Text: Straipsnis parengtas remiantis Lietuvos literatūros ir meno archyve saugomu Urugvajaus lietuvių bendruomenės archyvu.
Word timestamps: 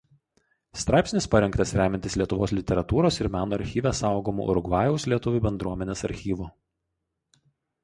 Straipsnis 0.83 1.27
parengtas 1.35 1.73
remiantis 1.79 2.15
Lietuvos 2.21 2.55
literatūros 2.61 3.21
ir 3.25 3.31
meno 3.37 3.57
archyve 3.59 3.93
saugomu 4.01 4.49
Urugvajaus 4.55 5.07
lietuvių 5.13 5.45
bendruomenės 5.47 6.05
archyvu. 6.11 6.51